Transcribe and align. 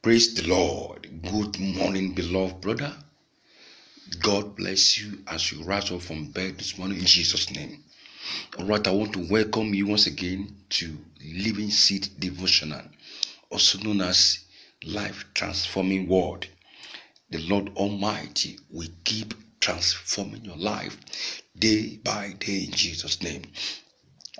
Praise 0.00 0.32
the 0.34 0.46
Lord. 0.46 1.08
Good 1.22 1.58
morning, 1.58 2.14
beloved 2.14 2.60
brother. 2.60 2.94
God 4.20 4.54
bless 4.54 4.96
you 4.96 5.18
as 5.26 5.50
you 5.50 5.64
rise 5.64 5.90
up 5.90 6.02
from 6.02 6.30
bed 6.30 6.56
this 6.56 6.78
morning 6.78 6.98
in 7.00 7.04
Jesus' 7.04 7.50
name. 7.50 7.82
All 8.56 8.66
right, 8.66 8.86
I 8.86 8.92
want 8.92 9.14
to 9.14 9.28
welcome 9.28 9.74
you 9.74 9.88
once 9.88 10.06
again 10.06 10.54
to 10.70 10.96
Living 11.20 11.70
Seed 11.70 12.10
Devotional, 12.20 12.82
also 13.50 13.80
known 13.80 14.00
as 14.02 14.38
Life 14.84 15.24
Transforming 15.34 16.06
Word. 16.06 16.46
The 17.30 17.38
Lord 17.38 17.72
Almighty 17.74 18.56
will 18.70 18.88
keep 19.02 19.34
transforming 19.58 20.44
your 20.44 20.58
life 20.58 21.42
day 21.58 21.98
by 22.04 22.34
day 22.38 22.66
in 22.66 22.70
Jesus' 22.70 23.20
name. 23.20 23.42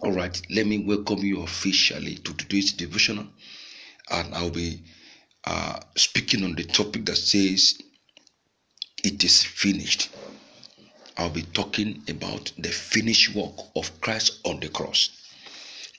All 0.03 0.13
right, 0.13 0.41
let 0.51 0.69
me 0.69 0.79
welcome 0.79 1.19
you 1.19 1.43
officially 1.43 2.15
to 2.15 2.33
today's 2.35 2.73
devotional, 2.75 3.27
and 4.09 4.33
I'll 4.37 4.51
be 4.51 4.85
uh, 5.49 5.81
speaking 5.97 6.45
on 6.45 6.55
the 6.55 6.65
topic 6.65 7.07
that 7.07 7.17
says, 7.17 7.79
It 9.03 9.25
is 9.25 9.43
finished. 9.43 10.11
I'll 11.17 11.31
be 11.31 11.43
talking 11.43 12.03
about 12.07 12.53
the 12.59 12.69
finished 12.69 13.35
work 13.35 13.55
of 13.75 13.99
Christ 14.03 14.41
on 14.45 14.61
the 14.61 14.69
cross. 14.69 15.09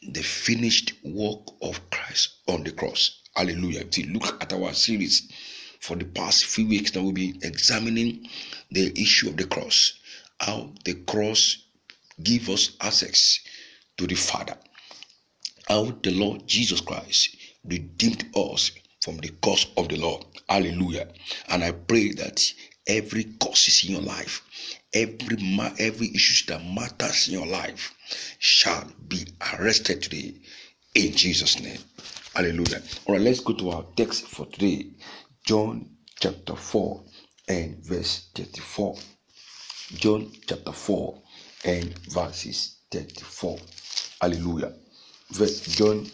The 0.07 0.21
finished 0.21 0.93
work 1.03 1.41
of 1.63 1.89
Christ 1.89 2.29
on 2.47 2.63
the 2.63 2.71
cross. 2.71 3.23
Hallelujah. 3.35 3.81
If 3.81 3.97
you 3.97 4.13
look 4.13 4.39
at 4.39 4.53
our 4.53 4.71
series 4.73 5.31
for 5.79 5.95
the 5.95 6.05
past 6.05 6.45
few 6.45 6.67
weeks, 6.67 6.93
now 6.93 7.01
we'll 7.01 7.13
be 7.13 7.39
examining 7.41 8.29
the 8.69 8.93
issue 9.01 9.29
of 9.29 9.37
the 9.37 9.45
cross, 9.45 9.93
how 10.39 10.71
the 10.85 10.93
cross 10.93 11.57
gives 12.21 12.49
us 12.49 12.77
access 12.81 13.39
to 13.97 14.05
the 14.05 14.15
Father, 14.15 14.57
how 15.67 15.85
the 16.03 16.11
Lord 16.11 16.45
Jesus 16.45 16.81
Christ 16.81 17.35
redeemed 17.65 18.25
us 18.35 18.71
from 19.09 19.17
the 19.17 19.31
curse 19.41 19.65
of 19.75 19.89
the 19.89 19.95
Lord. 19.95 20.23
Hallelujah. 20.47 21.07
And 21.47 21.63
I 21.63 21.71
pray 21.71 22.11
that 22.11 22.45
every 22.85 23.23
curses 23.41 23.83
in 23.83 23.93
your 23.93 24.03
life, 24.03 24.43
every 24.93 25.37
ma- 25.37 25.73
every 25.79 26.13
issue 26.13 26.45
that 26.53 26.63
matters 26.63 27.27
in 27.27 27.33
your 27.33 27.47
life 27.47 27.95
shall 28.37 28.87
be 29.07 29.25
arrested 29.53 30.03
today 30.03 30.35
in 30.93 31.11
Jesus' 31.13 31.59
name. 31.59 31.79
Hallelujah. 32.35 32.83
All 33.07 33.15
right, 33.15 33.21
let's 33.23 33.39
go 33.39 33.53
to 33.53 33.71
our 33.71 33.85
text 33.97 34.27
for 34.27 34.45
today. 34.45 34.91
John 35.43 35.89
chapter 36.19 36.55
4 36.55 37.03
and 37.47 37.83
verse 37.83 38.29
34. 38.35 38.95
John 39.95 40.31
chapter 40.45 40.71
4 40.71 41.19
and 41.65 41.97
verses 42.09 42.77
34. 42.91 43.57
Hallelujah. 44.21 44.73
Verse 45.31 45.61
John, 45.61 46.05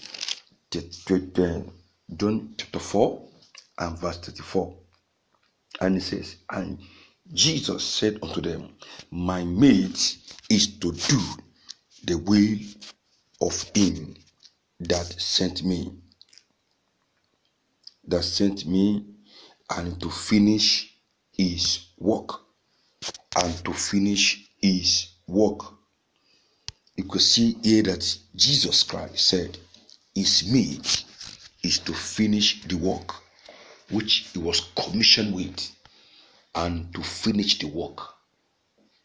John 2.13 2.53
chapter 2.57 2.79
4 2.79 3.27
and 3.79 3.97
verse 3.97 4.17
34. 4.17 4.77
And 5.81 5.97
it 5.97 6.01
says, 6.01 6.37
And 6.49 6.79
Jesus 7.33 7.83
said 7.83 8.19
unto 8.21 8.41
them, 8.41 8.75
My 9.09 9.43
mate 9.43 10.17
is 10.49 10.77
to 10.77 10.91
do 10.91 11.21
the 12.03 12.15
will 12.19 12.57
of 13.41 13.71
him 13.75 14.15
that 14.79 15.19
sent 15.19 15.63
me, 15.63 15.93
that 18.07 18.23
sent 18.23 18.67
me, 18.67 19.03
and 19.75 19.99
to 19.99 20.11
finish 20.11 20.95
his 21.31 21.87
work, 21.97 22.41
and 23.35 23.65
to 23.65 23.73
finish 23.73 24.47
his 24.61 25.07
work. 25.27 25.73
You 26.95 27.05
could 27.05 27.21
see 27.21 27.57
here 27.63 27.83
that 27.83 28.17
Jesus 28.35 28.83
Christ 28.83 29.27
said, 29.27 29.57
His 30.13 30.47
mate 30.47 31.03
is 31.65 31.79
to 31.79 31.93
finish 31.93 32.61
the 32.63 32.75
work 32.75 33.15
which 33.89 34.29
he 34.33 34.39
was 34.39 34.61
commissioned 34.75 35.33
with 35.33 35.71
and 36.55 36.93
to 36.93 37.01
finish 37.03 37.59
the 37.59 37.67
work. 37.67 37.99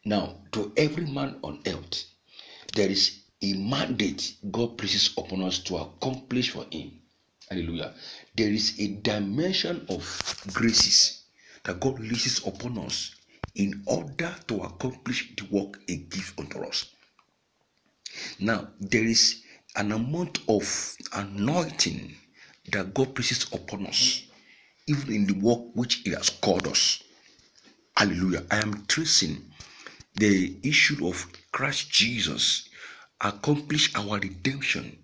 Now, 0.04 0.36
to 0.52 0.72
every 0.76 1.06
man 1.06 1.38
on 1.42 1.62
earth, 1.66 2.04
there 2.74 2.88
is 2.88 3.20
a 3.42 3.52
mandate 3.54 4.36
God 4.50 4.78
places 4.78 5.12
upon 5.16 5.42
us 5.42 5.58
to 5.60 5.76
accomplish 5.76 6.50
for 6.50 6.64
Him. 6.70 7.00
Hallelujah. 7.48 7.94
There 8.36 8.50
is 8.50 8.78
a 8.78 8.86
dimension 8.88 9.86
of 9.88 10.02
graces 10.52 11.24
that 11.64 11.80
God 11.80 11.98
releases 11.98 12.46
upon 12.46 12.78
us 12.78 13.14
in 13.54 13.82
order 13.86 14.34
to 14.48 14.62
accomplish 14.62 15.32
the 15.36 15.44
work 15.50 15.80
He 15.86 15.96
gives 15.96 16.32
unto 16.38 16.60
us. 16.62 16.86
Now, 18.38 18.68
there 18.80 19.04
is 19.04 19.42
an 19.76 19.92
amount 19.92 20.40
of 20.48 20.96
anointing 21.12 22.16
that 22.72 22.94
God 22.94 23.14
places 23.14 23.44
upon 23.52 23.86
us, 23.86 24.22
even 24.86 25.12
in 25.14 25.26
the 25.26 25.34
work 25.34 25.60
which 25.74 25.96
He 26.04 26.10
has 26.10 26.30
called 26.30 26.66
us. 26.68 27.02
Hallelujah. 27.96 28.44
I 28.50 28.58
am 28.58 28.84
tracing 28.86 29.44
the 30.14 30.56
issue 30.62 31.06
of 31.06 31.26
Christ 31.52 31.90
Jesus 31.90 32.68
accomplish 33.20 33.94
our 33.94 34.18
redemption. 34.18 34.98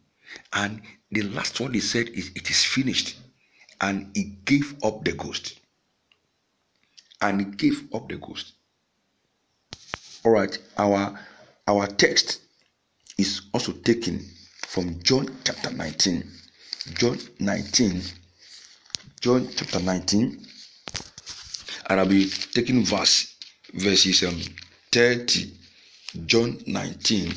And 0.53 0.82
the 1.10 1.22
last 1.22 1.60
one 1.60 1.75
he 1.75 1.81
said 1.81 2.09
is 2.09 2.31
it 2.34 2.50
is 2.50 2.65
finished. 2.65 3.16
And 3.81 4.10
he 4.16 4.25
gave 4.44 4.75
up 4.83 5.04
the 5.04 5.12
ghost. 5.12 5.60
And 7.21 7.41
he 7.41 7.47
gave 7.47 7.94
up 7.94 8.09
the 8.09 8.16
ghost. 8.16 8.54
All 10.25 10.33
right, 10.33 10.59
our 10.77 11.19
our 11.69 11.87
text 11.87 12.41
is 13.19 13.43
also 13.53 13.72
taken 13.72 14.25
from 14.66 15.03
John 15.03 15.37
chapter 15.44 15.71
19. 15.71 16.31
John 16.95 17.19
19. 17.41 18.03
John 19.21 19.49
chapter 19.57 19.81
19. 19.81 20.47
And 21.89 22.01
I'll 22.01 22.07
be 22.07 22.29
taking 22.29 22.85
verse 22.85 23.35
verses 23.75 24.23
um 24.23 24.41
30. 24.93 25.53
John 26.27 26.63
19 26.67 27.35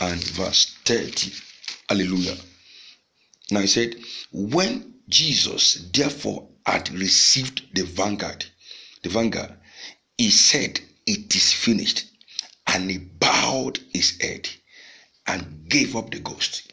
and 0.00 0.22
verse 0.24 0.76
30. 0.84 1.32
Hallelujah. 1.88 2.36
Now 3.50 3.60
he 3.60 3.66
said, 3.66 3.94
When 4.32 4.94
Jesus 5.08 5.88
therefore 5.92 6.48
had 6.66 6.90
received 6.90 7.62
the 7.74 7.84
vanguard, 7.84 8.44
the 9.02 9.08
vanguard, 9.08 9.54
he 10.18 10.30
said, 10.30 10.80
It 11.06 11.34
is 11.34 11.52
finished. 11.52 12.04
And 12.66 12.90
he 12.90 12.98
bowed 12.98 13.78
his 13.92 14.20
head 14.20 14.48
and 15.26 15.66
gave 15.68 15.96
up 15.96 16.10
the 16.10 16.20
ghost. 16.20 16.70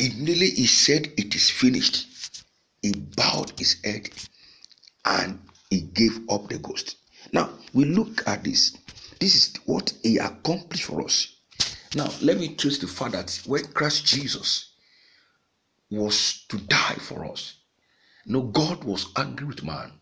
Immediately 0.00 0.50
he 0.50 0.66
said, 0.66 1.12
It 1.16 1.34
is 1.34 1.50
finished. 1.50 2.44
He 2.82 2.92
bowed 2.92 3.52
his 3.58 3.76
head 3.84 4.08
and 5.04 5.40
he 5.68 5.82
gave 5.82 6.28
up 6.30 6.48
the 6.48 6.58
ghost. 6.58 6.96
Now 7.32 7.50
we 7.74 7.84
look 7.84 8.26
at 8.26 8.42
this. 8.42 8.76
This 9.20 9.34
is 9.36 9.54
what 9.66 9.92
he 10.02 10.16
accomplished 10.16 10.84
for 10.84 11.04
us. 11.04 11.34
Now, 11.94 12.08
let 12.22 12.38
me 12.38 12.54
trace 12.54 12.78
the 12.78 12.86
fact 12.86 13.12
that 13.12 13.42
when 13.46 13.64
Christ 13.66 14.06
Jesus 14.06 14.70
was 15.90 16.44
to 16.48 16.56
die 16.56 16.96
for 17.00 17.30
us, 17.30 17.54
no, 18.26 18.42
God 18.42 18.84
was 18.84 19.06
angry 19.16 19.46
with 19.46 19.64
man. 19.64 19.92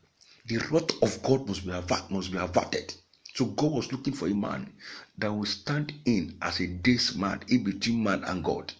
The 0.46 0.58
wrath 0.70 0.90
of 1.02 1.22
God 1.22 1.48
must 1.48 1.64
be, 1.64 1.72
averted, 1.72 2.10
must 2.10 2.30
be 2.30 2.38
averted. 2.38 2.94
So 3.34 3.46
God 3.46 3.72
was 3.72 3.90
looking 3.92 4.12
for 4.12 4.28
a 4.28 4.34
man 4.34 4.72
that 5.16 5.32
will 5.32 5.46
stand 5.46 5.94
in 6.04 6.36
as 6.42 6.60
a 6.60 6.66
days 6.66 7.14
man 7.14 7.40
in 7.48 7.64
between 7.64 8.02
man 8.02 8.22
and 8.24 8.44
God, 8.44 8.72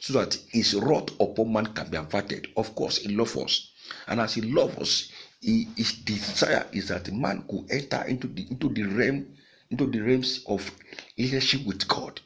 so 0.00 0.12
that 0.14 0.34
his 0.50 0.74
wrath 0.74 1.10
upon 1.20 1.52
man 1.52 1.66
can 1.66 1.88
be 1.90 1.96
averted. 1.96 2.48
Of 2.56 2.74
course, 2.74 2.98
he 2.98 3.08
loves 3.14 3.36
us, 3.36 3.72
and 4.06 4.20
as 4.20 4.34
he 4.34 4.40
loves 4.42 4.76
us, 4.78 5.08
he, 5.40 5.68
his 5.76 5.92
desire 5.92 6.66
is 6.72 6.88
that 6.88 7.12
man 7.12 7.44
could 7.48 7.66
enter 7.70 8.02
into 8.04 8.28
the 8.28 8.46
into 8.50 8.68
the 8.70 8.82
realm 8.84 9.36
into 9.70 9.86
the 9.86 10.00
realms 10.00 10.44
of 10.46 10.70
leadership 11.18 11.64
with 11.66 11.86
God. 11.88 12.20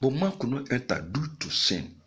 But 0.00 0.10
man 0.12 0.32
could 0.38 0.50
not 0.50 0.72
enter 0.72 1.00
due 1.00 1.26
to 1.40 1.50
sin, 1.50 2.00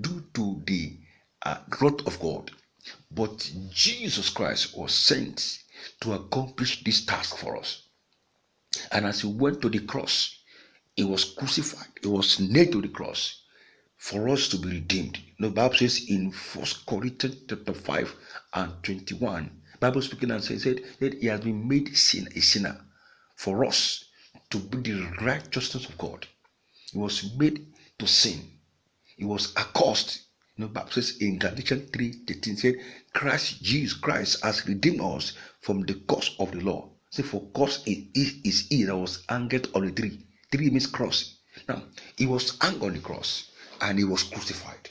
due 0.00 0.24
to 0.34 0.62
the 0.66 0.96
uh, 1.42 1.58
wrath 1.80 2.06
of 2.06 2.18
God. 2.20 2.50
But 3.10 3.50
Jesus 3.70 4.30
Christ 4.30 4.76
was 4.76 4.94
sent 4.94 5.58
to 6.00 6.14
accomplish 6.14 6.82
this 6.84 7.04
task 7.04 7.36
for 7.36 7.56
us. 7.56 7.82
And 8.92 9.04
as 9.06 9.20
he 9.20 9.26
went 9.28 9.60
to 9.62 9.68
the 9.68 9.80
cross, 9.80 10.38
he 10.96 11.04
was 11.04 11.24
crucified, 11.24 11.88
he 12.02 12.08
was 12.08 12.40
nailed 12.40 12.72
to 12.72 12.82
the 12.82 12.88
cross 12.88 13.42
for 13.98 14.28
us 14.28 14.46
to 14.48 14.56
be 14.56 14.68
redeemed. 14.68 15.18
The 15.40 15.50
Bible 15.50 15.74
says 15.74 16.08
in 16.08 16.30
First 16.30 16.86
Corinthians 16.86 17.42
chapter 17.48 17.74
5 17.74 18.14
and 18.54 18.72
21, 18.84 19.50
Bible 19.80 20.02
speaking 20.02 20.30
and 20.30 20.42
says 20.42 20.62
that 20.62 21.14
he 21.20 21.26
has 21.26 21.40
been 21.40 21.66
made 21.66 21.96
sin, 21.96 22.28
a 22.34 22.40
sinner 22.40 22.80
for 23.34 23.64
us 23.64 24.04
to 24.50 24.58
be 24.58 24.78
the 24.92 25.02
righteousness 25.20 25.88
of 25.88 25.98
God. 25.98 26.28
He 26.92 26.96
was 26.98 27.34
made 27.36 27.66
to 27.98 28.06
sin. 28.06 28.48
He 29.16 29.24
was 29.24 29.52
accursed. 29.56 30.22
Know, 30.56 30.68
Bible 30.68 30.90
says 30.92 31.18
in 31.18 31.38
Galatians 31.38 31.90
3 31.92 32.12
13 32.26 32.56
said, 32.56 32.74
Christ 33.12 33.62
Jesus 33.62 33.98
Christ 33.98 34.42
has 34.44 34.66
redeemed 34.66 35.00
us 35.00 35.32
from 35.60 35.82
the 35.82 35.94
curse 36.08 36.36
of 36.38 36.52
the 36.52 36.60
law. 36.60 36.88
Say, 37.10 37.24
for 37.24 37.50
curse 37.54 37.82
is, 37.84 38.34
is 38.44 38.68
he 38.68 38.84
that 38.84 38.96
was 38.96 39.24
angered 39.28 39.68
on 39.74 39.86
the 39.86 39.92
tree. 39.92 40.20
Tree 40.52 40.70
means 40.70 40.86
cross. 40.86 41.36
Now, 41.68 41.82
he 42.16 42.26
was 42.26 42.56
hung 42.60 42.80
on 42.82 42.94
the 42.94 43.00
cross 43.00 43.50
and 43.80 43.98
he 43.98 44.04
was 44.04 44.24
crucified. 44.24 44.90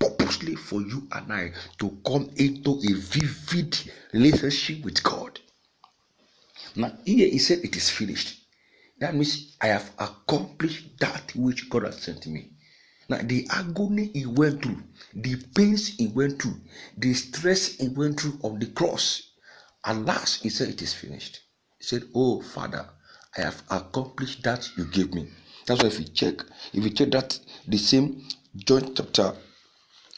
purposely 0.00 0.54
for 0.56 0.80
you 0.82 1.08
and 1.12 1.32
I 1.32 1.52
to 1.78 1.98
come 2.06 2.30
into 2.36 2.80
a 2.88 2.94
vivid 2.94 3.78
relationship 4.12 4.84
with 4.84 5.02
God. 5.02 5.40
Now, 6.76 6.92
here 7.04 7.28
he 7.28 7.38
said 7.38 7.60
it 7.64 7.76
is 7.76 7.90
finished. 7.90 8.40
That 9.00 9.14
means 9.14 9.56
I 9.60 9.68
have 9.68 9.90
accomplished 9.98 10.98
that 11.00 11.32
which 11.36 11.70
God 11.70 11.84
has 11.84 12.00
sent 12.02 12.26
me. 12.26 12.50
Now, 13.08 13.18
the 13.22 13.46
agony 13.50 14.10
he 14.14 14.26
went 14.26 14.62
through, 14.62 14.82
the 15.14 15.36
pains 15.54 15.88
he 15.88 16.08
went 16.08 16.42
through, 16.42 16.60
the 16.96 17.14
stress 17.14 17.76
he 17.76 17.88
went 17.88 18.20
through 18.20 18.38
on 18.42 18.58
the 18.58 18.66
cross, 18.66 19.22
and 19.84 20.06
last 20.06 20.42
he 20.42 20.50
said 20.50 20.68
it 20.70 20.82
is 20.82 20.94
finished. 20.94 21.40
He 21.78 21.84
said, 21.84 22.04
Oh 22.14 22.42
Father, 22.42 22.88
I 23.38 23.42
have 23.42 23.62
accomplished 23.70 24.42
that 24.44 24.68
you 24.76 24.86
gave 24.86 25.14
me. 25.14 25.28
That's 25.66 25.82
why 25.82 25.88
if 25.88 25.98
you 25.98 26.06
check, 26.06 26.42
if 26.72 26.82
you 26.84 26.90
check 26.90 27.10
that 27.12 27.38
the 27.66 27.78
same 27.78 28.22
John 28.56 28.94
chapter, 28.94 29.34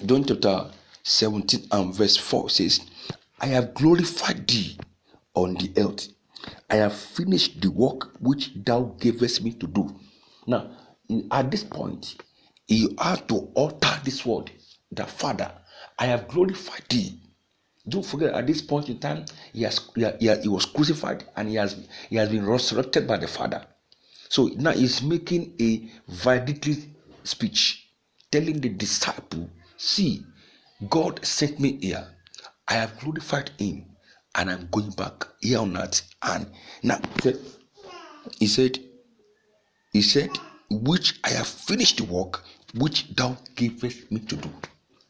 John 0.05 0.25
chapter 0.25 0.71
17 1.03 1.69
and 1.71 1.95
verse 1.95 2.17
4 2.17 2.51
says, 2.51 2.81
I 3.41 3.47
have 3.47 3.75
glorified 3.75 4.47
thee 4.49 4.79
on 5.35 5.55
the 5.55 5.73
earth. 5.77 6.09
I 6.71 6.77
have 6.77 6.95
finished 6.95 7.61
the 7.61 7.71
work 7.71 8.15
which 8.21 8.53
thou 8.55 8.95
gavest 8.99 9.43
me 9.43 9.53
to 9.53 9.67
do. 9.67 9.95
Now, 10.47 10.71
at 11.31 11.51
this 11.51 11.65
point, 11.65 12.17
you 12.67 12.95
have 12.99 13.27
to 13.29 13.51
alter 13.55 14.01
this 14.05 14.25
word, 14.25 14.51
the 14.91 15.05
Father, 15.05 15.53
I 15.99 16.07
have 16.07 16.29
glorified 16.29 16.85
thee. 16.89 17.19
Don't 17.87 18.05
forget, 18.05 18.33
at 18.33 18.47
this 18.47 18.63
point 18.63 18.89
in 18.89 18.99
time, 18.99 19.27
he 19.53 19.63
has, 19.63 19.91
he, 19.95 20.07
he, 20.19 20.35
he 20.41 20.49
was 20.49 20.65
crucified 20.65 21.25
and 21.37 21.49
he 21.49 21.57
has 21.57 21.77
he 22.09 22.17
has 22.17 22.31
been 22.31 22.47
resurrected 22.47 23.07
by 23.07 23.19
the 23.19 23.29
Father. 23.29 23.67
So 24.35 24.47
now 24.57 24.73
he's 24.73 25.01
making 25.01 25.55
a 25.61 25.89
valedictory 26.09 26.91
speech, 27.23 27.87
telling 28.33 28.61
the 28.61 28.69
disciple, 28.69 29.49
"See, 29.77 30.27
God 30.91 31.25
sent 31.25 31.61
me 31.61 31.79
here. 31.81 32.05
I 32.67 32.75
have 32.75 32.99
glorified 32.99 33.53
Him, 33.61 33.95
and 34.35 34.51
I'm 34.51 34.67
going 34.73 34.91
back 34.91 35.29
here 35.41 35.61
on 35.61 35.77
earth." 35.77 36.03
And 36.21 36.51
now 36.83 37.01
he 38.41 38.49
said, 38.49 38.81
"He 39.93 40.03
said, 40.03 40.31
which 40.69 41.21
I 41.23 41.31
have 41.31 41.47
finished 41.47 41.99
the 41.99 42.05
work 42.05 42.45
which 42.75 43.07
thou 43.15 43.39
gavest 43.55 44.11
me 44.11 44.19
to 44.19 44.35
do. 44.35 44.51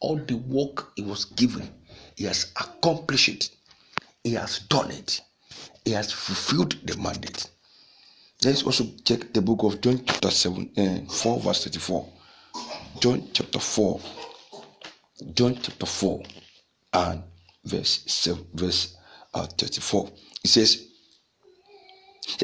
All 0.00 0.16
the 0.16 0.36
work 0.36 0.92
he 0.96 1.02
was 1.02 1.24
given, 1.24 1.72
he 2.14 2.24
has 2.24 2.52
accomplished 2.56 3.28
it. 3.30 3.50
He 4.22 4.32
has 4.34 4.58
done 4.58 4.90
it. 4.90 5.22
He 5.86 5.92
has 5.92 6.12
fulfilled 6.12 6.76
the 6.86 6.98
mandate. 6.98 7.48
Let's 8.42 8.62
also 8.64 8.84
check 9.04 9.32
the 9.32 9.40
book 9.40 9.62
of 9.62 9.80
John 9.80 10.02
chapter 10.04 10.30
7, 10.30 10.70
uh, 10.76 11.12
4 11.12 11.40
verse 11.40 11.64
34. 11.64 12.08
John 13.00 13.28
chapter 13.32 13.58
4. 13.58 14.00
John 15.34 15.58
chapter 15.62 15.86
4 15.86 16.22
and 16.94 17.22
verse 17.64 18.04
7, 18.06 18.46
verse 18.54 18.96
uh, 19.34 19.46
34. 19.46 20.10
It 20.44 20.48
says, 20.48 20.88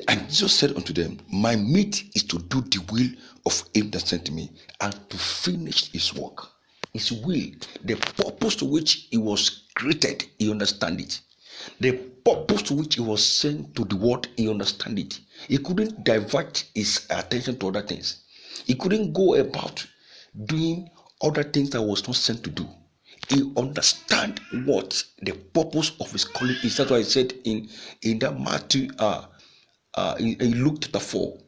and 0.08 0.28
Jesus 0.28 0.54
said 0.54 0.76
unto 0.76 0.92
them, 0.92 1.18
My 1.32 1.56
meat 1.56 2.04
is 2.14 2.22
to 2.24 2.38
do 2.38 2.60
the 2.60 2.78
will 2.92 3.08
of 3.46 3.64
him 3.74 3.90
that 3.90 4.06
sent 4.06 4.30
me 4.30 4.50
and 4.80 4.92
to 5.10 5.16
finish 5.16 5.90
his 5.92 6.14
work. 6.14 6.48
His 6.92 7.12
will, 7.12 7.50
the 7.84 7.96
purpose 7.96 8.56
to 8.56 8.64
which 8.64 9.08
he 9.10 9.16
was 9.16 9.64
created, 9.74 10.24
he 10.38 10.50
understand 10.50 11.00
it. 11.00 11.20
The 11.78 11.92
purpose 11.92 12.62
to 12.62 12.74
which 12.74 12.96
he 12.96 13.00
was 13.00 13.24
sent 13.24 13.74
to 13.76 13.84
the 13.84 13.96
world, 13.96 14.28
he 14.36 14.48
understand 14.48 14.98
it. 14.98 15.20
He 15.48 15.58
couldn't 15.58 16.04
divert 16.04 16.64
his 16.74 17.06
attention 17.10 17.58
to 17.58 17.68
other 17.68 17.82
things. 17.82 18.24
He 18.66 18.74
couldn't 18.74 19.12
go 19.12 19.34
about 19.34 19.86
doing 20.46 20.90
other 21.22 21.42
things 21.44 21.70
that 21.70 21.82
was 21.82 22.06
not 22.06 22.16
sent 22.16 22.44
to 22.44 22.50
do. 22.50 22.68
He 23.28 23.52
understand 23.56 24.40
what 24.64 25.02
the 25.22 25.32
purpose 25.32 25.92
of 26.00 26.10
his 26.12 26.24
calling 26.24 26.56
is. 26.64 26.76
That's 26.76 26.90
why 26.90 26.98
I 26.98 27.02
said 27.02 27.34
in 27.44 27.68
in 28.02 28.18
that 28.20 28.38
Matthew 28.40 28.90
uh, 28.98 29.26
uh, 29.94 30.16
in, 30.18 30.36
in 30.40 30.64
Luke 30.64 30.78
chapter 30.82 31.00
4, 31.00 31.38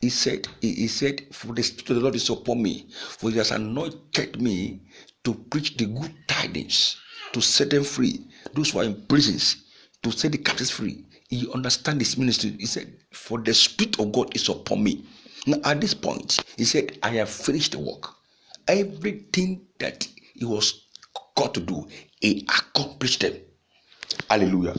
he 0.00 0.08
said, 0.10 0.48
he, 0.60 0.74
he 0.74 0.88
said, 0.88 1.22
For 1.32 1.54
the 1.54 1.62
Spirit 1.62 1.90
of 1.90 1.96
the 1.96 2.02
Lord 2.02 2.14
is 2.16 2.30
upon 2.30 2.62
me, 2.62 2.88
for 2.90 3.30
he 3.30 3.38
has 3.38 3.50
anointed 3.50 4.40
me 4.40 4.80
to 5.24 5.34
preach 5.34 5.76
the 5.76 5.86
good 5.86 6.14
tidings, 6.26 6.96
to 7.32 7.40
set 7.40 7.70
them 7.70 7.84
free, 7.84 8.26
those 8.54 8.70
who 8.70 8.80
are 8.80 8.84
in 8.84 9.06
prisons, 9.06 9.64
to 10.02 10.10
set 10.10 10.32
the 10.32 10.38
captives 10.38 10.70
free. 10.70 11.04
He 11.30 11.48
understand 11.54 12.00
his 12.00 12.18
ministry. 12.18 12.56
He 12.58 12.66
said, 12.66 12.92
For 13.12 13.38
the 13.40 13.54
Spirit 13.54 13.98
of 14.00 14.12
God 14.12 14.34
is 14.36 14.48
upon 14.48 14.82
me. 14.84 15.04
Now, 15.46 15.58
at 15.64 15.80
this 15.80 15.94
point, 15.94 16.38
he 16.58 16.64
said, 16.64 16.98
I 17.02 17.10
have 17.10 17.30
finished 17.30 17.72
the 17.72 17.78
work. 17.78 18.10
Everything 18.68 19.66
that 19.78 20.06
he 20.34 20.44
was 20.44 20.86
called 21.36 21.54
to 21.54 21.60
do, 21.60 21.88
he 22.20 22.46
accomplished 22.48 23.20
them. 23.20 23.34
Hallelujah. 24.28 24.76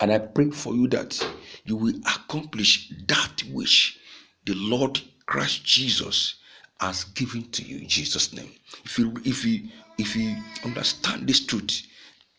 And 0.00 0.12
I 0.12 0.18
pray 0.18 0.50
for 0.50 0.74
you 0.74 0.88
that 0.88 1.20
you 1.64 1.76
will 1.76 1.96
accomplish 2.06 2.92
that 3.08 3.42
which 3.52 3.98
the 4.46 4.54
Lord 4.54 5.00
Christ 5.26 5.64
Jesus 5.64 6.36
has 6.80 7.04
given 7.04 7.50
to 7.50 7.62
you 7.62 7.78
in 7.78 7.88
Jesus' 7.88 8.32
name. 8.32 8.50
If 8.84 8.98
you 8.98 9.14
if 9.24 9.44
you 9.44 9.68
if 9.98 10.16
you 10.16 10.36
understand 10.64 11.28
this 11.28 11.44
truth, 11.44 11.82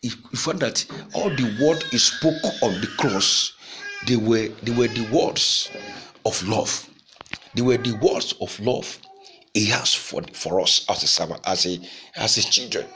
if 0.02 0.14
found 0.34 0.60
that 0.60 0.84
all 1.14 1.30
the 1.30 1.58
word 1.64 1.82
he 1.84 1.98
spoke 1.98 2.42
on 2.62 2.80
the 2.80 2.88
cross, 2.98 3.52
they 4.06 4.16
were 4.16 4.48
they 4.62 4.72
were 4.72 4.88
the 4.88 5.08
words 5.12 5.70
of 6.24 6.46
love. 6.46 6.88
They 7.54 7.62
were 7.62 7.76
the 7.76 7.96
words 7.98 8.34
of 8.40 8.58
love 8.60 8.98
he 9.54 9.66
has 9.66 9.92
for, 9.92 10.22
for 10.32 10.60
us 10.60 10.86
as 10.88 11.02
a 11.02 11.06
servant, 11.06 11.40
as 11.44 11.66
a 11.66 11.78
as 12.16 12.34
his 12.34 12.46
children. 12.46 12.86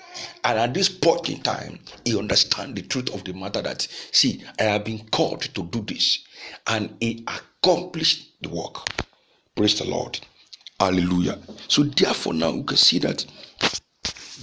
And 0.44 0.58
at 0.58 0.74
this 0.74 0.88
point 0.88 1.28
in 1.28 1.42
time, 1.42 1.78
he 2.04 2.18
understands 2.18 2.74
the 2.74 2.82
truth 2.86 3.14
of 3.14 3.24
the 3.24 3.32
matter 3.34 3.62
that 3.62 3.82
see, 4.12 4.42
I 4.58 4.64
have 4.64 4.84
been 4.84 5.06
called 5.10 5.42
to 5.42 5.62
do 5.64 5.82
this, 5.82 6.24
and 6.66 6.96
he 7.00 7.24
accomplished 7.26 8.32
the 8.40 8.48
work. 8.48 8.88
Praise 9.54 9.78
the 9.78 9.84
Lord. 9.86 10.18
Hallelujah. 10.80 11.38
So 11.68 11.82
therefore, 11.82 12.34
now 12.34 12.52
we 12.52 12.62
can 12.62 12.76
see 12.76 12.98
that 13.00 13.24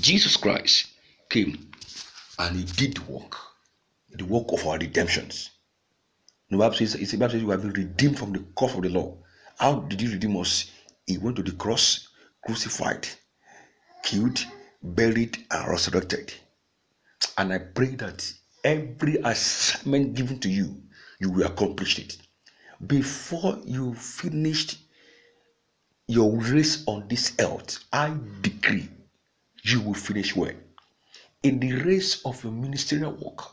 Jesus 0.01 0.37
Christ 0.37 0.87
came 1.29 1.71
and 2.39 2.55
he 2.55 2.63
did 2.63 3.07
work, 3.07 3.35
the 4.09 4.25
work 4.25 4.51
of 4.51 4.65
our 4.67 4.77
redemptions. 4.77 5.51
The 6.49 6.57
Bible 6.57 6.75
says, 6.75 6.95
it's 6.95 7.13
about 7.13 7.33
you 7.33 7.49
have 7.49 7.61
been 7.61 7.73
redeemed 7.73 8.19
from 8.19 8.33
the 8.33 8.43
curse 8.55 8.75
of 8.75 8.83
the 8.83 8.89
law. 8.89 9.17
How 9.57 9.79
did 9.79 10.01
he 10.01 10.07
redeem 10.07 10.37
us? 10.37 10.71
He 11.05 11.17
went 11.17 11.37
to 11.37 11.43
the 11.43 11.51
cross, 11.53 12.07
crucified, 12.45 13.07
killed, 14.03 14.45
buried, 14.81 15.45
and 15.51 15.67
resurrected. 15.67 16.33
And 17.37 17.53
I 17.53 17.59
pray 17.59 17.95
that 17.95 18.31
every 18.63 19.17
assignment 19.17 20.13
given 20.13 20.39
to 20.39 20.49
you, 20.49 20.81
you 21.19 21.31
will 21.31 21.45
accomplish 21.45 21.99
it. 21.99 22.17
Before 22.85 23.59
you 23.63 23.93
finished 23.95 24.77
your 26.07 26.35
race 26.37 26.83
on 26.85 27.07
this 27.07 27.33
earth, 27.39 27.79
I 27.91 28.15
decree 28.41 28.89
you 29.63 29.81
will 29.81 29.93
finish 29.93 30.35
well. 30.35 30.53
In 31.43 31.59
the 31.59 31.73
race 31.73 32.21
of 32.25 32.41
your 32.43 32.53
ministerial 32.53 33.11
work, 33.13 33.43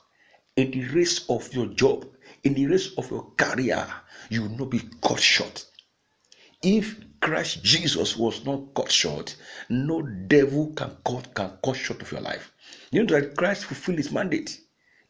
in 0.57 0.71
the 0.71 0.85
race 0.95 1.29
of 1.29 1.53
your 1.53 1.67
job, 1.67 2.07
in 2.45 2.55
the 2.55 2.67
race 2.67 2.91
of 2.97 3.11
your 3.11 3.33
career, 3.37 3.85
you 4.29 4.43
will 4.43 4.57
not 4.57 4.71
be 4.71 4.81
cut 5.03 5.21
short. 5.21 5.67
If 6.63 6.97
Christ 7.21 7.65
Jesus 7.65 8.17
was 8.17 8.45
not 8.45 8.75
cut 8.75 8.93
short, 8.93 9.35
no 9.69 10.03
devil 10.03 10.73
can 10.75 10.97
cut 11.05 11.35
can 11.35 11.59
cut 11.65 11.75
short 11.77 12.03
of 12.03 12.13
your 12.13 12.21
life. 12.21 12.53
You 12.93 13.03
know 13.03 13.19
that 13.21 13.37
Christ 13.37 13.65
fulfilled 13.65 13.99
his 13.99 14.13
mandate. 14.13 14.61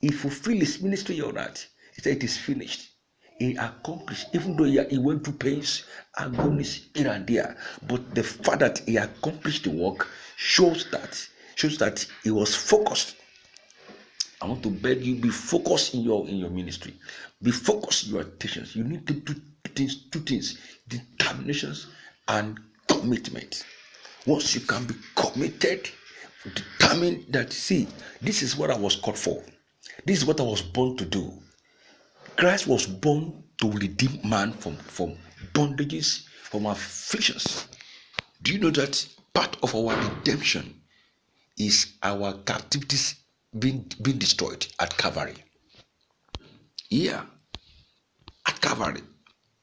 He 0.00 0.10
fulfilled 0.10 0.60
his 0.60 0.80
ministry 0.80 1.20
on 1.20 1.37
earth. 1.37 1.66
He 1.94 2.00
said 2.02 2.16
it 2.16 2.25
is 2.25 2.38
finished. 2.38 2.92
He 3.38 3.56
accomplished, 3.56 4.28
even 4.32 4.56
though 4.56 4.64
he, 4.64 4.82
he 4.88 4.99
went 4.99 5.25
through 5.25 5.34
pains, 5.34 5.84
agonies 6.16 6.88
here 6.94 7.08
and 7.08 7.26
there. 7.26 7.56
But 7.87 8.14
the 8.14 8.22
fact 8.22 8.60
that 8.60 8.78
he 8.87 8.96
accomplished 8.96 9.64
the 9.64 9.70
work 9.70 10.08
shows 10.37 10.87
that 10.92 11.28
shows 11.61 11.76
that 11.79 12.07
he 12.25 12.31
was 12.31 12.55
focused. 12.55 13.17
I 14.40 14.47
want 14.47 14.62
to 14.62 14.71
beg 14.71 15.05
you, 15.05 15.17
be 15.17 15.29
focused 15.29 15.93
in 15.95 16.00
your 16.00 16.26
in 16.26 16.37
your 16.37 16.49
ministry. 16.49 16.95
Be 17.43 17.50
focused 17.50 18.07
in 18.07 18.14
your 18.14 18.23
attentions. 18.23 18.75
You 18.75 18.85
need 18.85 19.07
to 19.07 19.12
do 19.12 19.35
things, 19.75 20.09
two 20.11 20.21
things: 20.21 20.59
determinations 20.88 21.88
and 22.29 22.59
commitment. 22.88 23.64
Once 24.26 24.55
you 24.55 24.62
can 24.62 24.87
be 24.87 24.95
committed, 25.14 25.90
determined 26.55 27.26
that 27.29 27.52
see, 27.52 27.87
this 28.23 28.43
is 28.43 28.57
what 28.57 28.71
I 28.71 28.79
was 28.79 28.97
called 28.97 29.19
for. 29.19 29.45
This 30.07 30.19
is 30.19 30.25
what 30.25 30.40
I 30.40 30.45
was 30.45 30.62
born 30.62 30.97
to 30.97 31.05
do. 31.05 31.33
Christ 32.37 32.67
was 32.67 32.87
born 32.87 33.43
to 33.59 33.71
redeem 33.73 34.21
man 34.25 34.52
from, 34.52 34.76
from 34.76 35.17
bondages, 35.52 36.25
from 36.43 36.64
afflictions. 36.64 37.69
Do 38.43 38.52
you 38.52 38.59
know 38.59 38.71
that 38.71 39.07
part 39.35 39.59
of 39.62 39.75
our 39.75 39.95
redemption 39.95 40.79
is 41.61 41.95
our 42.02 42.33
captivities 42.45 43.17
being, 43.59 43.85
being 44.02 44.19
destroyed 44.19 44.67
at 44.81 44.97
Calvary? 44.97 45.35
Yeah, 46.90 47.25
at 48.47 48.61
Calvary. 48.61 49.02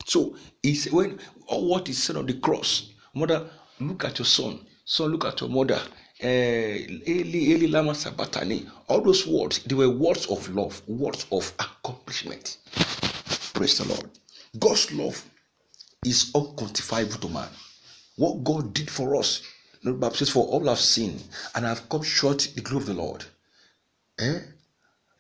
So 0.06 0.36
it's 0.64 0.90
when 0.92 1.20
all 1.48 1.68
what 1.68 1.90
is 1.90 2.02
said 2.02 2.16
on 2.16 2.28
the 2.28 2.36
cross, 2.36 2.92
mother, 3.14 3.50
look 3.80 4.06
at 4.06 4.20
your 4.20 4.26
son. 4.26 4.60
Son, 4.86 5.12
look 5.12 5.26
at 5.26 5.42
your 5.42 5.50
mother. 5.50 5.82
Eli, 6.24 7.04
Eli 7.08 7.68
Lama 7.68 7.92
Sabatani, 7.92 8.70
all 8.88 9.02
those 9.02 9.28
words, 9.28 9.64
they 9.64 9.76
were 9.76 9.90
words 9.90 10.26
of 10.28 10.48
love, 10.50 10.82
words 10.88 11.26
of 11.32 11.52
accomplishment. 11.60 12.58
Praise 13.54 13.78
the 13.80 13.86
Lord. 13.86 14.10
God's 14.58 14.92
love 14.94 15.24
is 16.06 16.32
unquantifiable 16.34 17.20
to 17.22 17.30
man. 17.30 17.50
What 18.16 18.44
God 18.44 18.74
did 18.74 18.90
for 18.90 19.16
us, 19.16 19.42
the 19.84 19.94
Bible 19.94 20.16
says, 20.16 20.30
For 20.30 20.46
all 20.46 20.66
have 20.68 20.80
sinned 20.80 21.24
and 21.56 21.66
have 21.66 21.90
come 21.90 22.04
short 22.04 22.50
the 22.56 22.62
glory 22.62 22.84
of 22.84 22.88
the 22.88 22.94
Lord. 22.96 23.26
Eh? 24.20 24.40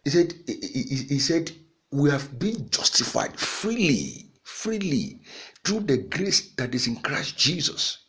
He 0.03 0.09
said, 0.09 0.33
he, 0.47 0.55
he, 0.61 0.95
he 1.09 1.19
said, 1.19 1.51
We 1.91 2.09
have 2.09 2.39
been 2.39 2.69
justified 2.69 3.39
freely, 3.39 4.27
freely 4.43 5.21
through 5.63 5.81
the 5.81 5.97
grace 5.97 6.51
that 6.55 6.75
is 6.75 6.87
in 6.87 6.97
Christ 6.97 7.37
Jesus, 7.37 7.99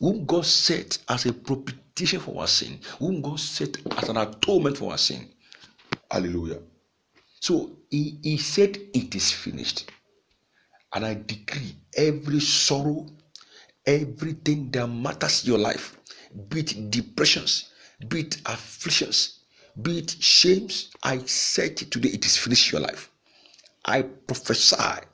whom 0.00 0.26
God 0.26 0.46
set 0.46 0.98
as 1.08 1.26
a 1.26 1.32
propitiation 1.32 2.20
for 2.20 2.40
our 2.40 2.46
sin, 2.48 2.80
whom 2.98 3.22
God 3.22 3.40
set 3.40 3.76
as 3.98 4.08
an 4.08 4.16
atonement 4.18 4.78
for 4.78 4.92
our 4.92 4.98
sin. 4.98 5.28
Hallelujah. 6.10 6.60
So 7.40 7.72
he, 7.90 8.18
he 8.22 8.38
said, 8.38 8.78
It 8.94 9.14
is 9.14 9.32
finished. 9.32 9.90
And 10.94 11.04
I 11.04 11.14
decree 11.14 11.76
every 11.96 12.40
sorrow, 12.40 13.06
everything 13.86 14.70
that 14.70 14.86
matters 14.86 15.46
your 15.46 15.58
life, 15.58 15.98
be 16.48 16.60
it 16.60 16.90
depressions, 16.90 17.70
be 18.08 18.20
it 18.20 18.40
afflictions, 18.46 19.40
be 19.82 19.98
it 19.98 20.10
shames, 20.10 20.90
I 21.02 21.18
said 21.24 21.76
today 21.76 22.10
it 22.10 22.24
is 22.24 22.36
finished 22.36 22.72
your 22.72 22.80
life. 22.80 23.10
I 23.84 24.02
prophesy 24.02 25.06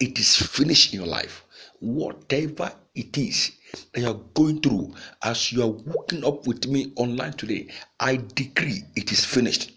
it 0.00 0.18
is 0.18 0.36
finished 0.36 0.94
in 0.94 1.00
your 1.00 1.08
life. 1.08 1.44
Whatever 1.80 2.72
it 2.94 3.16
is 3.18 3.52
that 3.92 4.00
you 4.00 4.08
are 4.08 4.20
going 4.34 4.60
through 4.60 4.94
as 5.22 5.52
you 5.52 5.62
are 5.62 5.68
walking 5.68 6.24
up 6.24 6.46
with 6.46 6.66
me 6.66 6.92
online 6.96 7.34
today, 7.34 7.68
I 8.00 8.16
decree 8.34 8.84
it 8.96 9.12
is 9.12 9.24
finished. 9.24 9.72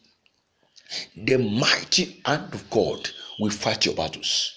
The 1.16 1.38
mighty 1.38 2.22
hand 2.26 2.54
of 2.54 2.70
God 2.70 3.10
will 3.40 3.50
fight 3.50 3.86
your 3.86 3.96
battles 3.96 4.57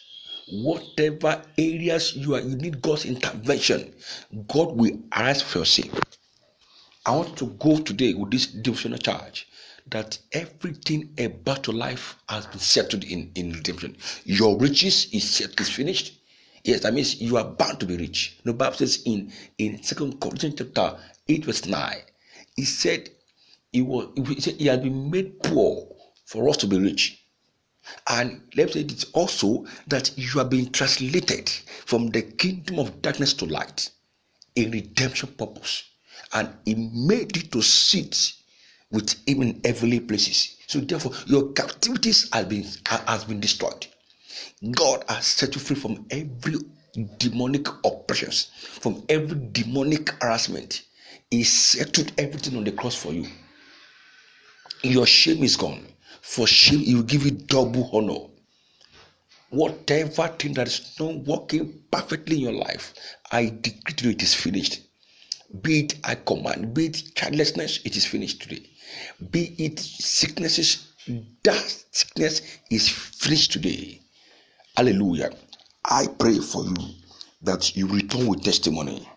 whatever 0.51 1.43
areas 1.59 2.15
you 2.17 2.35
are 2.35 2.41
you 2.41 2.57
need 2.57 2.83
God's 2.83 3.05
intervention, 3.05 3.95
God 4.49 4.77
will 4.77 4.99
arise 5.13 5.43
for 5.43 5.59
your 5.59 5.67
sake. 5.67 5.93
I 7.07 7.17
want 7.17 7.37
to 7.39 7.47
go 7.59 7.79
today 7.81 8.15
with 8.15 8.31
this 8.31 8.47
devotional 8.47 8.99
charge 8.99 9.49
that 9.91 10.19
everything 10.33 11.15
about 11.19 11.67
your 11.67 11.77
life 11.77 12.17
has 12.29 12.47
been 12.47 12.59
settled 12.59 13.05
in, 13.05 13.33
in 13.35 13.53
redemption. 13.53 13.97
Your 14.25 14.57
riches 14.59 15.09
is 15.13 15.29
set 15.29 15.59
is 15.61 15.69
finished. 15.71 16.19
Yes, 16.63 16.81
that 16.81 16.93
means 16.95 17.21
you 17.21 17.37
are 17.39 17.45
bound 17.45 17.81
to 17.81 17.87
be 17.87 17.97
rich. 17.97 18.39
The 18.45 18.53
Bible 18.53 18.77
says 18.77 19.03
in 19.07 19.33
in 19.59 19.83
Second 19.83 20.21
Corinthians 20.21 20.57
chapter 20.59 20.99
8, 21.29 21.45
verse 21.47 21.67
9, 21.67 21.97
he 22.57 22.65
said 22.65 23.09
he 23.73 23.83
was 23.83 24.09
he 24.17 24.41
said 24.41 24.55
he 24.55 24.67
had 24.67 24.83
been 24.83 25.11
made 25.11 25.43
poor 25.43 25.89
for 26.27 26.49
us 26.49 26.59
to 26.59 26.67
be 26.67 26.79
rich. 26.79 27.20
And 28.09 28.43
let's 28.57 28.75
say 28.75 28.81
it's 28.81 29.05
also 29.13 29.67
that 29.89 30.17
you 30.17 30.41
are 30.41 30.45
being 30.45 30.71
translated 30.73 31.49
from 31.87 32.09
the 32.09 32.23
kingdom 32.23 32.79
of 32.79 33.03
darkness 33.03 33.35
to 33.35 33.47
light, 33.47 33.91
in 34.57 34.71
redemption 34.71 35.29
purpose. 35.37 35.85
And 36.33 36.51
he 36.65 36.75
made 36.75 37.37
you 37.37 37.43
to 37.43 37.63
sit 37.63 38.33
with 38.91 39.15
him 39.27 39.43
in 39.43 39.61
heavenly 39.65 40.01
places. 40.01 40.57
So 40.67 40.81
therefore, 40.81 41.13
your 41.27 41.53
captivities 41.53 42.29
have 42.33 42.49
been 42.49 42.65
has 42.87 43.25
been 43.25 43.41
destroyed. 43.41 43.87
God 44.73 45.05
has 45.09 45.27
set 45.27 45.55
you 45.55 45.61
free 45.61 45.77
from 45.77 46.07
every 46.11 46.57
demonic 47.19 47.69
oppressions, 47.85 48.51
from 48.55 49.05
every 49.09 49.41
demonic 49.53 50.11
harassment. 50.23 50.83
He 51.31 51.45
settled 51.45 52.13
everything 52.19 52.57
on 52.57 52.65
the 52.65 52.73
cross 52.73 52.95
for 52.95 53.13
you. 53.13 53.27
Your 54.83 55.07
shame 55.07 55.43
is 55.43 55.57
gone. 55.57 55.87
For 56.23 56.47
shame, 56.47 56.81
he 56.81 56.95
will 56.95 57.03
give 57.03 57.25
you 57.25 57.33
double 57.33 57.91
honor. 57.93 58.27
Whatever 59.51 60.29
thing 60.29 60.55
that 60.55 60.69
is 60.69 60.95
not 61.01 61.17
working 61.27 61.83
perfectly 61.91 62.37
in 62.37 62.43
your 62.43 62.53
life, 62.53 62.95
I 63.33 63.47
decree 63.61 63.95
to 63.97 64.05
you 64.05 64.11
it 64.11 64.23
is 64.23 64.35
finished. 64.35 64.81
Be 65.63 65.81
it 65.81 65.95
I 66.05 66.15
command, 66.15 66.75
be 66.75 66.87
it 66.87 67.03
childlessness, 67.17 67.81
it 67.85 67.97
is 67.97 68.07
finished 68.07 68.43
today. 68.43 68.71
Be 69.31 69.55
it 69.59 69.81
sicknesses, 69.81 70.93
that 71.43 71.85
sickness 71.91 72.43
is 72.71 72.89
finished 72.89 73.53
today. 73.53 74.01
Hallelujah. 74.77 75.31
I 75.85 76.07
pray 76.07 76.39
for 76.39 76.65
you 76.65 76.77
that 77.43 77.77
you 77.77 77.89
return 77.89 78.27
with 78.29 78.45
testimony. 78.45 79.09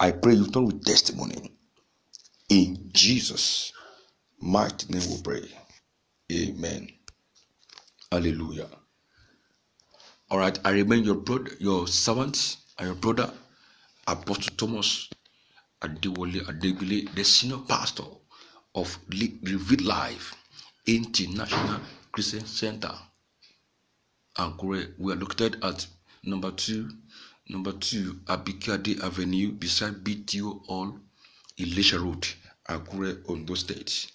I 0.00 0.12
pray 0.12 0.34
you 0.34 0.44
return 0.44 0.66
with 0.66 0.84
testimony. 0.84 1.52
In 2.48 2.90
Jesus' 2.92 3.72
mighty 4.40 4.92
name 4.92 5.08
we 5.10 5.20
pray. 5.22 5.48
Amen. 6.32 6.88
Hallelujah. 8.10 8.68
All 10.30 10.38
right, 10.38 10.58
I 10.64 10.70
remain 10.70 11.04
your 11.04 11.16
brother, 11.16 11.50
your 11.60 11.86
servant, 11.86 12.56
and 12.78 12.86
your 12.86 12.94
brother, 12.96 13.30
Apostle 14.06 14.56
Thomas 14.56 15.10
Adewale 15.82 16.40
Adegbile, 16.46 17.14
the 17.14 17.22
senior 17.24 17.58
pastor 17.68 18.04
of 18.74 18.98
Revealed 19.10 19.82
Life 19.82 20.34
International 20.86 21.80
Christian 22.12 22.46
Center. 22.46 22.94
Akure, 24.38 24.94
we 24.98 25.12
are 25.12 25.16
located 25.16 25.62
at 25.62 25.86
number 26.24 26.50
two, 26.52 26.88
number 27.50 27.72
two, 27.72 28.14
Abikade 28.26 29.02
Avenue, 29.02 29.52
beside 29.52 30.02
BTO 30.02 30.64
Hall, 30.66 30.98
Elisha 31.60 31.98
Road, 31.98 32.26
Akure, 32.70 33.22
Ondo 33.28 33.54
State. 33.54 34.10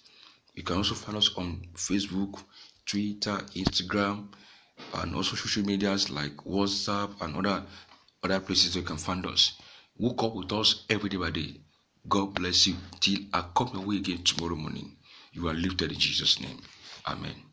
You 0.58 0.64
can 0.64 0.78
also 0.78 0.96
find 0.96 1.16
us 1.16 1.30
on 1.36 1.62
Facebook, 1.76 2.42
Twitter, 2.84 3.38
Instagram, 3.54 4.26
and 4.94 5.14
also 5.14 5.36
social 5.36 5.62
medias 5.62 6.10
like 6.10 6.34
WhatsApp 6.38 7.14
and 7.20 7.36
other 7.36 7.64
other 8.24 8.40
places 8.40 8.74
you 8.74 8.82
can 8.82 8.96
find 8.96 9.24
us. 9.24 9.52
Woke 9.98 10.24
up 10.24 10.34
with 10.34 10.52
us 10.52 10.84
every 10.90 11.10
day 11.10 11.16
by 11.16 11.30
day. 11.30 11.60
God 12.08 12.34
bless 12.34 12.66
you 12.66 12.74
till 12.98 13.20
I 13.32 13.44
come 13.54 13.70
your 13.72 13.86
way 13.86 13.98
again 13.98 14.24
tomorrow 14.24 14.56
morning. 14.56 14.96
You 15.32 15.46
are 15.46 15.54
lifted 15.54 15.92
in 15.92 15.98
Jesus' 16.00 16.40
name. 16.40 16.58
Amen. 17.06 17.47